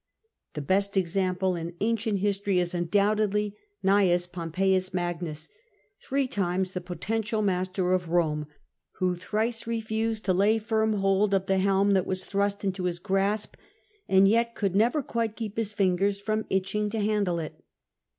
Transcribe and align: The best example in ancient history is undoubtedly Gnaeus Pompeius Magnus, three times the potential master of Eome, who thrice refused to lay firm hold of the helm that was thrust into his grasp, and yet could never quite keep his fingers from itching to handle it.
The 0.55 0.63
best 0.63 0.97
example 0.97 1.55
in 1.55 1.75
ancient 1.79 2.17
history 2.17 2.57
is 2.59 2.73
undoubtedly 2.73 3.55
Gnaeus 3.83 4.25
Pompeius 4.31 4.95
Magnus, 4.95 5.47
three 6.01 6.27
times 6.27 6.73
the 6.73 6.81
potential 6.81 7.43
master 7.43 7.93
of 7.93 8.07
Eome, 8.07 8.47
who 8.93 9.15
thrice 9.15 9.67
refused 9.67 10.25
to 10.25 10.33
lay 10.33 10.57
firm 10.57 10.93
hold 10.93 11.35
of 11.35 11.45
the 11.45 11.59
helm 11.59 11.93
that 11.93 12.07
was 12.07 12.25
thrust 12.25 12.63
into 12.63 12.85
his 12.85 12.97
grasp, 12.97 13.55
and 14.07 14.27
yet 14.27 14.55
could 14.55 14.75
never 14.75 15.03
quite 15.03 15.35
keep 15.35 15.55
his 15.55 15.71
fingers 15.71 16.19
from 16.19 16.45
itching 16.49 16.89
to 16.89 16.99
handle 16.99 17.37
it. 17.37 17.63